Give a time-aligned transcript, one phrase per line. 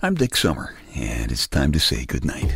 [0.00, 2.54] I'm Dick Summer, and it's time to say goodnight.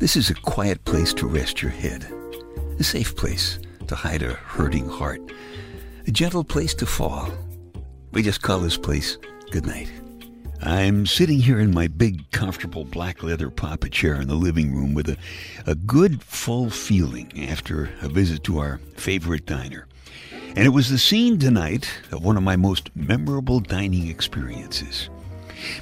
[0.00, 2.04] This is a quiet place to rest your head,
[2.80, 5.20] a safe place to hide a hurting heart,
[6.04, 7.28] a gentle place to fall.
[8.10, 9.18] We just call this place
[9.52, 9.88] goodnight.
[10.62, 14.94] I'm sitting here in my big, comfortable black leather papa chair in the living room
[14.94, 15.16] with a,
[15.66, 19.86] a good, full feeling after a visit to our favorite diner.
[20.56, 25.10] And it was the scene tonight of one of my most memorable dining experiences.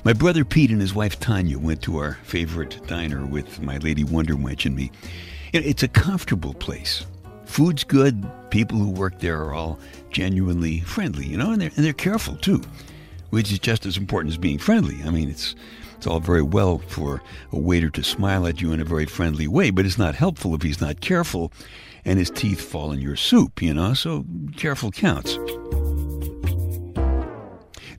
[0.05, 4.05] My brother Pete and his wife Tanya went to our favorite diner with my lady
[4.05, 4.91] Wonder Wench and me.
[5.53, 7.05] It's a comfortable place.
[7.45, 8.25] Food's good.
[8.51, 9.79] People who work there are all
[10.11, 12.63] genuinely friendly, you know, and they're, and they're careful too,
[13.33, 15.03] which is just as important as being friendly.
[15.05, 15.55] I mean, it's
[15.97, 19.49] it's all very well for a waiter to smile at you in a very friendly
[19.49, 21.51] way, but it's not helpful if he's not careful
[22.05, 25.37] and his teeth fall in your soup, you know, so careful counts.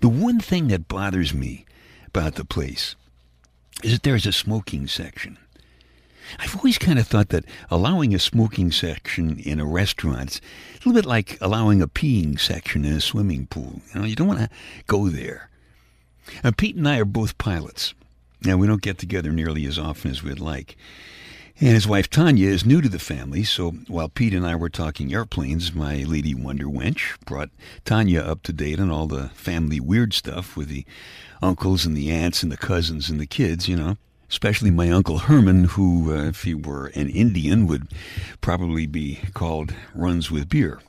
[0.02, 1.66] The one thing that bothers me
[2.06, 2.96] about the place
[3.84, 5.40] is that there's a smoking section.
[6.40, 10.42] I've always kind of thought that allowing a smoking section in a restaurant is
[10.74, 13.82] a little bit like allowing a peeing section in a swimming pool.
[13.94, 14.50] You know, you don't want to
[14.88, 15.50] go there.
[16.44, 17.94] Now, Pete and I are both pilots.
[18.44, 20.76] Now, we don't get together nearly as often as we'd like.
[21.60, 24.70] And his wife Tanya is new to the family, so while Pete and I were
[24.70, 27.52] talking airplanes, my lady Wonder Wench brought
[27.86, 30.84] Tanya up to date on all the family weird stuff with the
[31.42, 33.98] uncles and the aunts and the cousins and the kids, you know.
[34.34, 37.88] Especially my Uncle Herman, who, uh, if he were an Indian, would
[38.42, 40.80] probably be called Runs with Beer.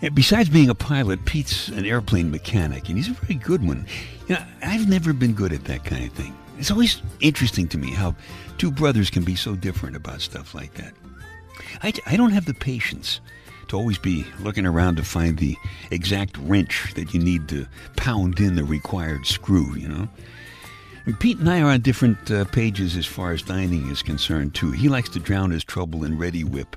[0.00, 3.86] And besides being a pilot, Pete's an airplane mechanic, and he's a very good one.
[4.26, 6.34] You know, I've never been good at that kind of thing.
[6.58, 8.16] It's always interesting to me how
[8.56, 10.94] two brothers can be so different about stuff like that.
[11.82, 13.20] I, I don't have the patience
[13.68, 15.56] to always be looking around to find the
[15.90, 20.08] exact wrench that you need to pound in the required screw, you know?
[21.04, 24.54] And Pete and I are on different uh, pages as far as dining is concerned,
[24.54, 24.70] too.
[24.70, 26.76] He likes to drown his trouble in Reddi-wip,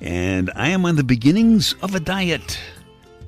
[0.00, 2.60] and I am on the beginnings of a diet.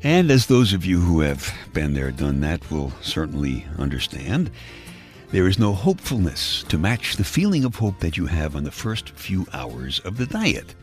[0.05, 4.51] And as those of you who have been there, done that, will certainly understand,
[5.33, 8.71] there is no hopefulness to match the feeling of hope that you have on the
[8.71, 10.75] first few hours of the diet.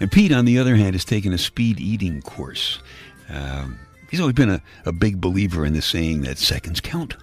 [0.00, 2.78] And Pete, on the other hand, has taken a speed eating course.
[3.28, 3.78] Um,
[4.10, 7.14] he's always been a, a big believer in the saying that seconds count.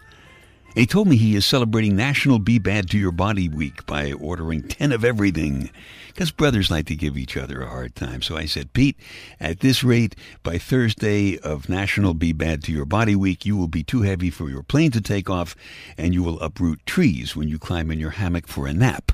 [0.67, 4.11] And he told me he is celebrating National Be Bad to Your Body Week by
[4.11, 5.71] ordering 10 of everything,
[6.09, 8.21] because brothers like to give each other a hard time.
[8.21, 8.95] So I said, Pete,
[9.39, 13.67] at this rate, by Thursday of National Be Bad to Your Body Week, you will
[13.67, 15.55] be too heavy for your plane to take off,
[15.97, 19.13] and you will uproot trees when you climb in your hammock for a nap.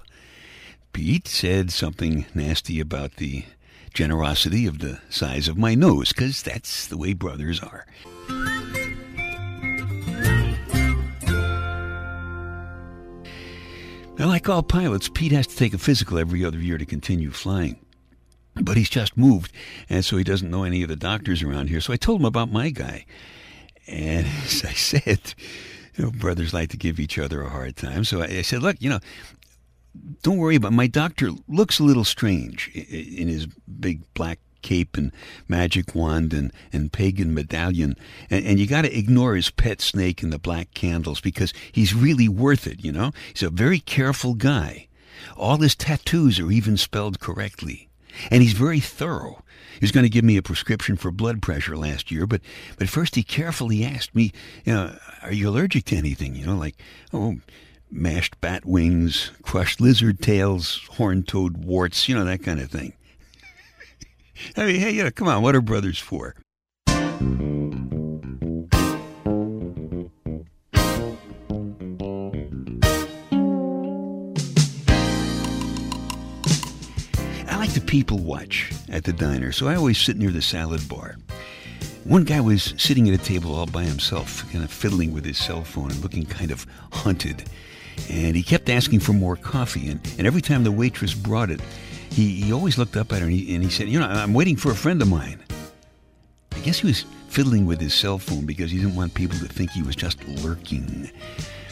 [0.93, 3.43] Pete said something nasty about the
[3.93, 7.85] generosity of the size of my nose, because that's the way brothers are.
[14.17, 17.31] Now, like all pilots, Pete has to take a physical every other year to continue
[17.31, 17.79] flying.
[18.53, 19.51] But he's just moved,
[19.89, 21.81] and so he doesn't know any of the doctors around here.
[21.81, 23.05] So I told him about my guy.
[23.87, 25.33] And as I said,
[25.95, 28.03] you know, brothers like to give each other a hard time.
[28.03, 28.99] So I, I said, look, you know,
[30.21, 35.11] don't worry about my doctor looks a little strange in his big black cape and
[35.47, 37.95] magic wand and, and pagan medallion.
[38.31, 41.93] And, and you got to ignore his pet snake and the black candles because he's
[41.93, 43.11] really worth it, you know?
[43.31, 44.87] He's a very careful guy.
[45.37, 47.89] All his tattoos are even spelled correctly.
[48.31, 49.43] And he's very thorough.
[49.73, 52.41] He was going to give me a prescription for blood pressure last year, but,
[52.77, 54.31] but first he carefully asked me,
[54.65, 56.35] you know, are you allergic to anything?
[56.35, 56.75] You know, like,
[57.11, 57.37] oh,
[57.93, 62.93] mashed bat wings, crushed lizard tails, horn-toed warts, you know, that kind of thing.
[64.57, 66.35] I mean, hey, yeah, come on, what are brothers for?
[77.47, 80.87] I like to people watch at the diner, so I always sit near the salad
[80.89, 81.15] bar.
[82.05, 85.37] One guy was sitting at a table all by himself, kind of fiddling with his
[85.37, 87.45] cell phone and looking kind of hunted.
[88.09, 91.61] And he kept asking for more coffee, and, and every time the waitress brought it,
[92.09, 94.33] he, he always looked up at her and he, and he said, You know, I'm
[94.33, 95.43] waiting for a friend of mine.
[96.51, 99.47] I guess he was fiddling with his cell phone because he didn't want people to
[99.47, 101.09] think he was just lurking.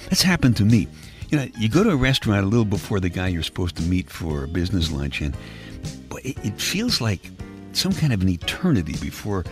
[0.10, 0.88] That's happened to me.
[1.30, 3.84] You know, you go to a restaurant a little before the guy you're supposed to
[3.84, 5.36] meet for a business lunch, and
[6.10, 7.22] boy, it, it feels like
[7.74, 9.46] some kind of an eternity before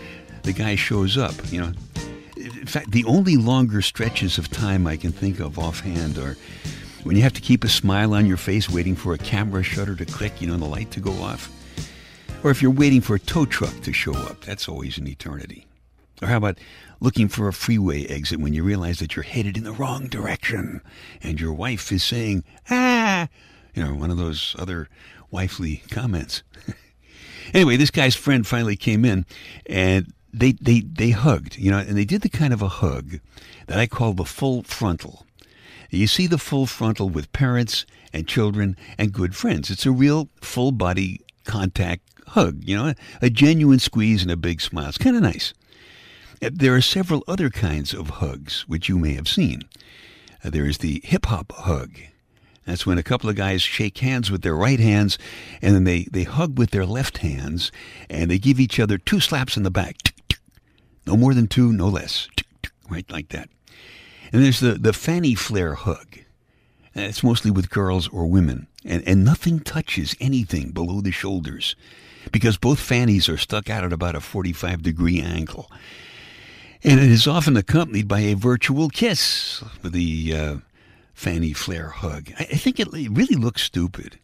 [0.44, 1.34] the guy shows up.
[1.52, 1.72] You know,
[2.70, 6.38] fact, the only longer stretches of time I can think of offhand are
[7.04, 9.96] When you have to keep a smile on your face waiting for a camera shutter
[9.96, 11.50] to click, you know, the light to go off.
[12.44, 15.66] Or if you're waiting for a tow truck to show up, that's always an eternity.
[16.22, 16.60] Or how about
[17.00, 20.82] looking for a freeway exit when you realize that you're headed in the wrong direction
[21.24, 23.30] and your wife is saying, ah,
[23.74, 24.90] you know, one of those other
[25.32, 26.44] wifely comments.
[27.54, 29.26] anyway, this guy's friend finally came in
[29.66, 33.20] and they, they, they hugged, you know, and they did the kind of a hug
[33.68, 35.26] that I call the full frontal.
[35.90, 39.70] You see the full frontal with parents and children and good friends.
[39.70, 44.62] It's a real full body contact hug, you know, a genuine squeeze and a big
[44.62, 44.90] smile.
[44.90, 45.54] It's kind of nice.
[46.42, 49.64] Uh, there are several other kinds of hugs which you may have seen.
[50.44, 51.98] Uh, there is the hip hop hug.
[52.66, 55.18] That's when a couple of guys shake hands with their right hands
[55.60, 57.72] and then they, they hug with their left hands
[58.12, 60.14] and they give each other two slaps in the back.
[61.10, 62.28] No more than two, no less.
[62.88, 63.50] Right like that.
[64.32, 66.20] And there's the, the fanny flare hug.
[66.94, 68.68] It's mostly with girls or women.
[68.86, 71.76] And, and nothing touches anything below the shoulders
[72.32, 75.72] because both fannies are stuck out at about a 45 degree angle.
[76.84, 80.58] And it is often accompanied by a virtual kiss, with the uh,
[81.16, 82.32] fanny flare hug.
[82.38, 84.20] I, I think it really looks stupid.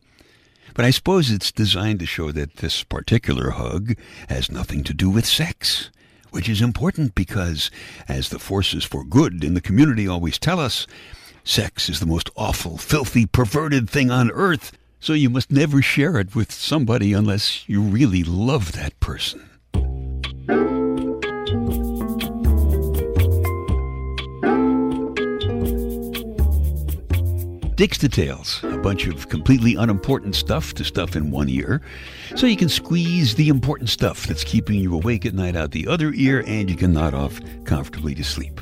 [0.76, 3.96] But I suppose it's designed to show that this particular hug
[4.30, 5.90] has nothing to do with sex
[6.36, 7.72] which is important because,
[8.10, 10.86] as the forces for good in the community always tell us,
[11.46, 16.20] sex is the most awful, filthy, perverted thing on earth, so you must never share
[16.20, 19.50] it with somebody unless you really love that person.
[27.76, 31.82] Dick's Details, a bunch of completely unimportant stuff to stuff in one ear,
[32.34, 35.86] so you can squeeze the important stuff that's keeping you awake at night out the
[35.86, 38.62] other ear and you can nod off comfortably to sleep.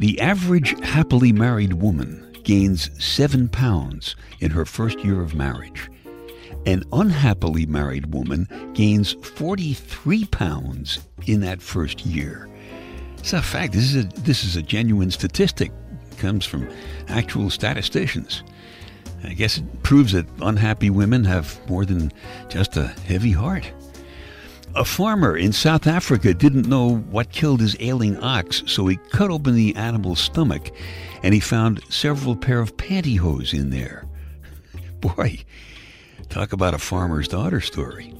[0.00, 5.88] The average happily married woman gains seven pounds in her first year of marriage.
[6.66, 12.48] An unhappily married woman gains 43 pounds in that first year.
[13.18, 13.74] It's a fact.
[13.74, 15.70] This is a, this is a genuine statistic
[16.18, 16.68] comes from
[17.08, 18.42] actual statisticians.
[19.24, 22.12] I guess it proves that unhappy women have more than
[22.48, 23.72] just a heavy heart.
[24.74, 29.30] A farmer in South Africa didn't know what killed his ailing ox, so he cut
[29.30, 30.70] open the animal's stomach
[31.22, 34.06] and he found several pair of pantyhose in there.
[35.00, 35.38] Boy,
[36.28, 38.14] talk about a farmer's daughter story.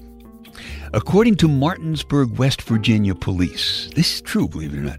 [0.93, 4.99] According to Martinsburg, West Virginia police, this is true, believe it or not,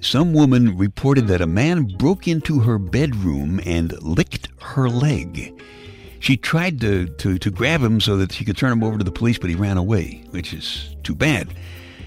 [0.00, 5.60] some woman reported that a man broke into her bedroom and licked her leg.
[6.20, 9.04] She tried to, to, to grab him so that she could turn him over to
[9.04, 11.54] the police, but he ran away, which is too bad,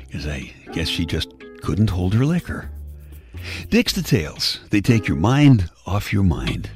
[0.08, 1.30] because I guess she just
[1.62, 2.70] couldn't hold her liquor.
[3.70, 4.60] Dick's Details.
[4.70, 6.70] They take your mind off your mind.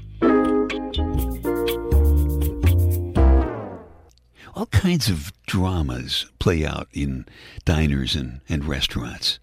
[4.55, 7.25] All kinds of dramas play out in
[7.65, 9.39] diners and, and restaurants.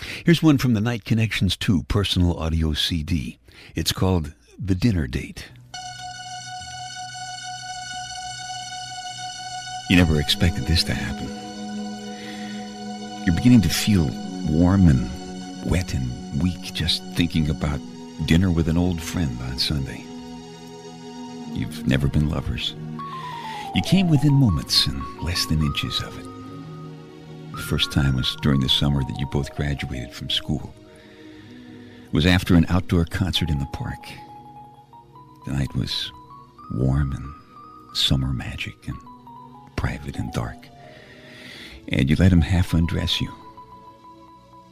[0.00, 3.38] Here's one from the Night Connections 2 personal audio CD.
[3.74, 5.46] It's called The Dinner Date.
[9.90, 11.26] You never expected this to happen.
[13.26, 14.08] You're beginning to feel
[14.48, 15.10] warm and
[15.68, 17.80] wet and weak just thinking about
[18.26, 20.04] dinner with an old friend on Sunday.
[21.54, 22.76] You've never been lovers.
[23.74, 26.27] You came within moments and less than inches of it.
[27.68, 30.72] First time was during the summer that you both graduated from school.
[32.06, 34.08] It was after an outdoor concert in the park.
[35.44, 36.10] The night was
[36.72, 38.96] warm and summer magic and
[39.76, 40.56] private and dark.
[41.88, 43.30] And you let him half undress you.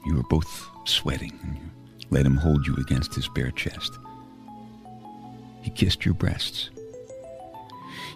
[0.06, 3.98] You were both sweating, and you let him hold you against his bare chest.
[5.60, 6.70] He kissed your breasts.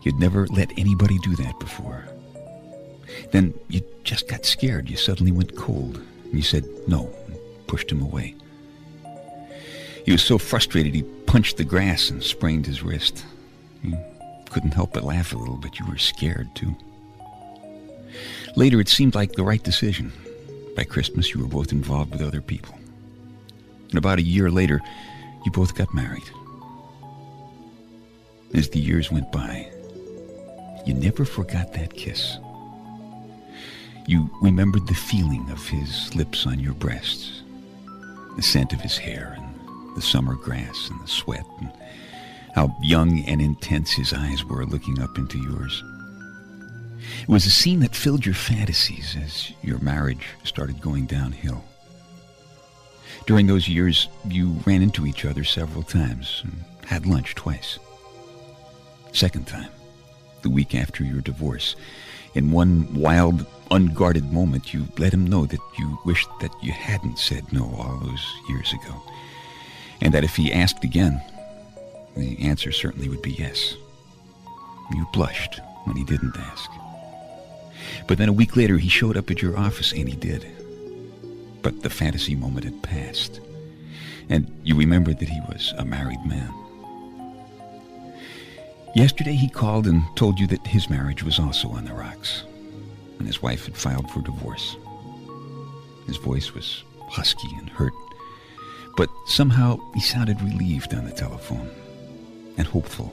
[0.04, 2.06] You'd never let anybody do that before.
[3.32, 4.88] Then you just got scared.
[4.88, 5.96] You suddenly went cold.
[6.24, 7.36] And you said no and
[7.66, 8.34] pushed him away.
[10.04, 13.24] He was so frustrated he punched the grass and sprained his wrist.
[13.82, 13.98] You
[14.50, 16.74] couldn't help but laugh a little, but you were scared too.
[18.56, 20.12] Later, it seemed like the right decision.
[20.76, 22.74] By Christmas, you were both involved with other people.
[23.90, 24.80] And about a year later,
[25.44, 26.28] you both got married.
[28.54, 29.70] As the years went by,
[30.86, 32.38] you never forgot that kiss.
[34.06, 37.42] You remembered the feeling of his lips on your breasts,
[38.36, 41.70] the scent of his hair, and the summer grass, and the sweat, and
[42.54, 45.82] how young and intense his eyes were looking up into yours.
[47.22, 51.64] It was a scene that filled your fantasies as your marriage started going downhill.
[53.26, 57.78] During those years, you ran into each other several times and had lunch twice.
[59.12, 59.70] Second time,
[60.42, 61.76] the week after your divorce.
[62.34, 67.18] In one wild, unguarded moment, you let him know that you wished that you hadn't
[67.18, 69.02] said no all those years ago.
[70.00, 71.20] And that if he asked again,
[72.16, 73.74] the answer certainly would be yes.
[74.92, 76.70] You blushed when he didn't ask.
[78.06, 80.46] But then a week later, he showed up at your office, and he did.
[81.62, 83.40] But the fantasy moment had passed,
[84.28, 86.52] and you remembered that he was a married man.
[88.94, 92.42] Yesterday, he called and told you that his marriage was also on the rocks,
[93.18, 94.76] and his wife had filed for divorce.
[96.06, 97.92] His voice was husky and hurt,
[98.96, 101.70] but somehow he sounded relieved on the telephone
[102.58, 103.06] and hopeful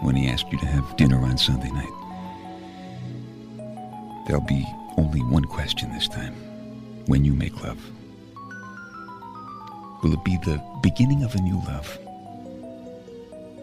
[0.00, 1.92] when he asked you to have dinner on Sunday night.
[4.26, 4.64] There'll be
[4.96, 6.34] only one question this time
[7.06, 7.80] when you make love.
[10.02, 11.98] Will it be the beginning of a new love?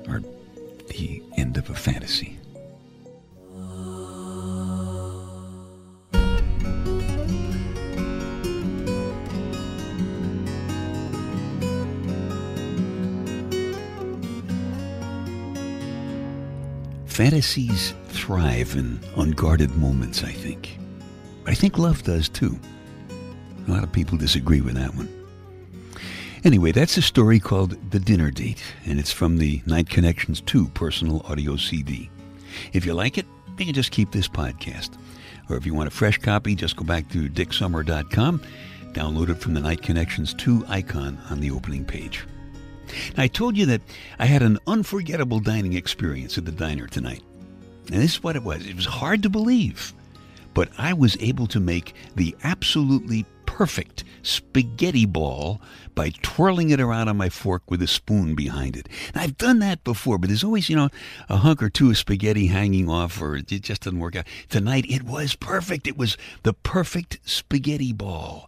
[0.08, 0.22] Or
[0.88, 2.38] the end of a fantasy?
[17.06, 20.78] Fantasies thrive in unguarded moments, I think.
[21.48, 22.60] I think love does too.
[23.68, 25.17] A lot of people disagree with that one.
[26.48, 30.70] Anyway, that's a story called The Dinner Date, and it's from the Night Connections 2
[30.70, 32.10] personal audio CD.
[32.72, 33.26] If you like it,
[33.58, 34.92] you can just keep this podcast.
[35.50, 38.42] Or if you want a fresh copy, just go back to dicksummer.com,
[38.94, 42.26] download it from the Night Connections 2 icon on the opening page.
[43.18, 43.82] Now, I told you that
[44.18, 47.24] I had an unforgettable dining experience at the diner tonight.
[47.92, 48.66] And this is what it was.
[48.66, 49.94] It was hard to believe,
[50.54, 53.26] but I was able to make the absolutely
[53.58, 55.60] perfect spaghetti ball
[55.96, 58.88] by twirling it around on my fork with a spoon behind it.
[59.16, 60.90] Now, I've done that before, but there's always, you know,
[61.28, 64.26] a hunk or two of spaghetti hanging off or it just doesn't work out.
[64.48, 65.88] Tonight, it was perfect.
[65.88, 68.48] It was the perfect spaghetti ball.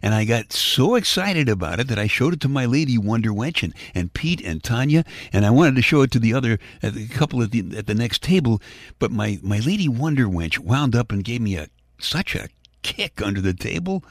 [0.00, 3.32] And I got so excited about it that I showed it to my lady Wonder
[3.32, 5.04] Wench and, and Pete and Tanya,
[5.34, 7.94] and I wanted to show it to the other uh, couple at the at the
[7.94, 8.62] next table.
[8.98, 11.68] But my, my lady Wonder Wench wound up and gave me a
[11.98, 12.48] such a
[12.82, 14.04] kick under the table.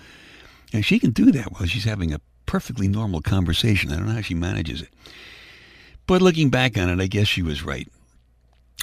[0.73, 3.91] And she can do that while she's having a perfectly normal conversation.
[3.91, 4.89] I don't know how she manages it.
[6.07, 7.87] But looking back on it, I guess she was right.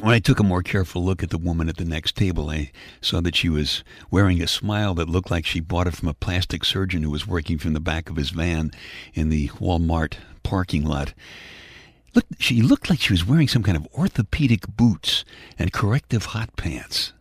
[0.02, 2.70] When I took a more careful look at the woman at the next table, I
[3.00, 6.14] saw that she was wearing a smile that looked like she bought it from a
[6.14, 8.72] plastic surgeon who was working from the back of his van
[9.14, 11.14] in the Walmart parking lot.
[12.14, 15.24] Look, she looked like she was wearing some kind of orthopedic boots
[15.58, 17.12] and corrective hot pants.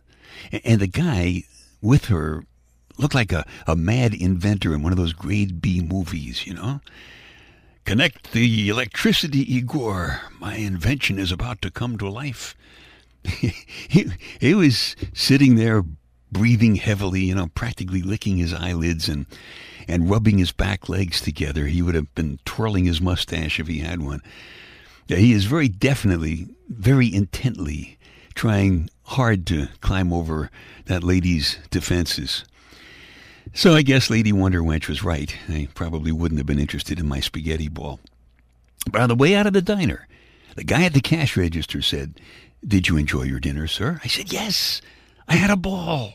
[0.64, 1.42] And the guy
[1.80, 2.44] with her
[2.98, 6.80] looked like a, a mad inventor in one of those grade B movies, you know?
[7.84, 10.20] Connect the electricity, Igor.
[10.40, 12.56] My invention is about to come to life.
[13.24, 14.06] he,
[14.40, 15.84] he was sitting there
[16.32, 19.26] breathing heavily, you know, practically licking his eyelids and
[19.88, 21.66] and rubbing his back legs together.
[21.66, 24.20] He would have been twirling his mustache if he had one.
[25.06, 27.96] He is very definitely, very intently
[28.34, 30.50] trying hard to climb over
[30.86, 32.44] that lady's defenses.
[33.54, 35.34] So I guess Lady Wonder Wench was right.
[35.48, 38.00] I probably wouldn't have been interested in my spaghetti ball.
[38.90, 40.06] But on the way out of the diner,
[40.56, 42.20] the guy at the cash register said,
[42.66, 44.00] Did you enjoy your dinner, sir?
[44.04, 44.80] I said, Yes,
[45.28, 46.14] I had a ball.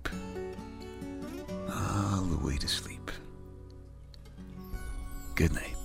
[2.57, 3.11] to sleep.
[5.35, 5.80] Good night.